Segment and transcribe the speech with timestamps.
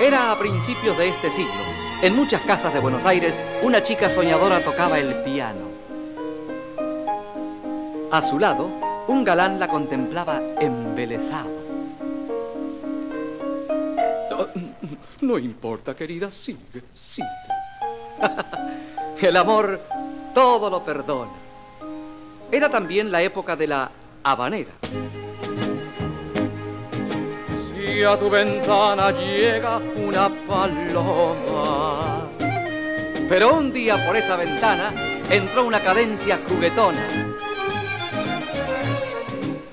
[0.00, 1.50] Era a principios de este siglo.
[2.02, 5.66] En muchas casas de Buenos Aires, una chica soñadora tocaba el piano.
[8.12, 8.68] A su lado,
[9.08, 11.50] un galán la contemplaba embelesado.
[15.20, 17.26] No importa, querida, sigue, sigue.
[19.20, 19.80] El amor
[20.32, 21.45] todo lo perdona.
[22.50, 23.90] Era también la época de la
[24.22, 24.70] habanera.
[27.74, 32.22] Si a tu ventana llega una paloma.
[33.28, 34.92] Pero un día por esa ventana
[35.28, 37.34] entró una cadencia juguetona.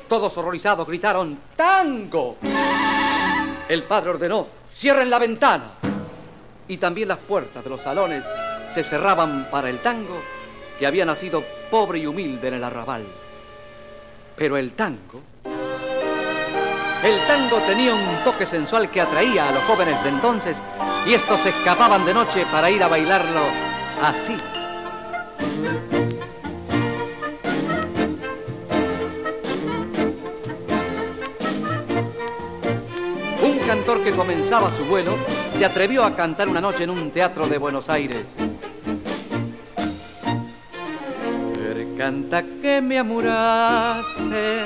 [0.10, 2.38] Todos horrorizados gritaron ¡Tango!
[3.70, 5.66] El padre ordenó ¡Cierren la ventana!
[6.68, 8.24] Y también las puertas de los salones
[8.74, 10.20] se cerraban para el tango
[10.86, 13.04] había nacido pobre y humilde en el arrabal.
[14.36, 15.22] Pero el tango
[17.04, 20.56] el tango tenía un toque sensual que atraía a los jóvenes de entonces
[21.06, 23.42] y estos se escapaban de noche para ir a bailarlo
[24.02, 24.38] así.
[33.42, 35.18] Un cantor que comenzaba su vuelo
[35.58, 38.30] se atrevió a cantar una noche en un teatro de Buenos Aires.
[42.04, 44.66] Canta que me amuraste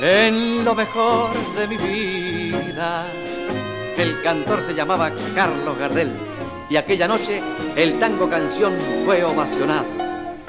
[0.00, 3.06] en lo mejor de mi vida.
[3.96, 6.12] El cantor se llamaba Carlos Gardel
[6.70, 7.42] y aquella noche
[7.74, 8.72] el tango canción
[9.04, 9.84] fue ovacionado.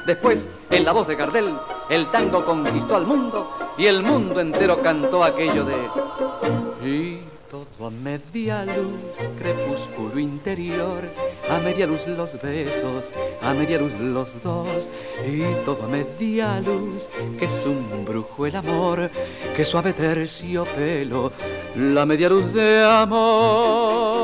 [0.06, 1.52] Después, en la voz de Gardel,
[1.90, 6.88] el tango conquistó al mundo y el mundo entero cantó aquello de...
[6.88, 11.02] Y todo a media luz, crepúsculo interior,
[11.50, 13.10] a media luz los besos,
[13.42, 14.88] a media luz los dos,
[15.28, 19.10] y todo a media luz, que es un brujo el amor,
[19.56, 21.32] que suave terciopelo,
[21.76, 24.15] la media luz de amor.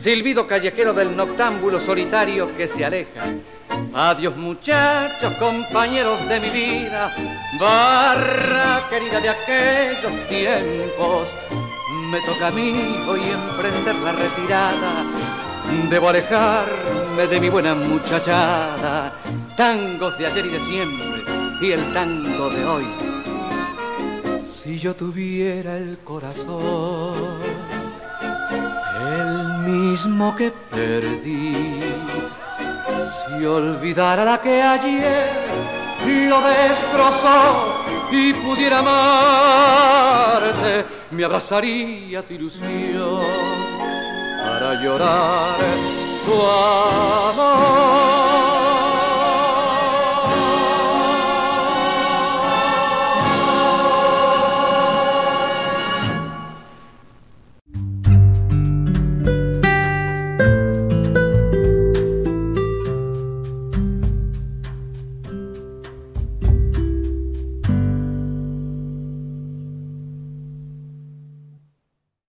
[0.00, 3.26] Silbido callejero del noctámbulo solitario que se aleja.
[3.92, 7.14] Adiós muchachos, compañeros de mi vida,
[7.60, 11.34] barra querida de aquellos tiempos.
[12.10, 15.04] Me toca a mí hoy emprender la retirada.
[15.90, 19.12] Debo alejarme de mi buena muchachada.
[19.54, 21.22] Tangos de ayer y de siempre
[21.60, 22.86] y el tango de hoy.
[24.42, 27.79] Si yo tuviera el corazón
[29.00, 31.80] el mismo que perdí.
[33.10, 35.30] Si olvidara la que ayer
[36.28, 37.74] lo destrozó
[38.12, 43.24] y pudiera amarte, me abrazaría tu ilusión
[44.44, 45.58] para llorar